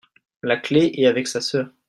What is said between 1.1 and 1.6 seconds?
sa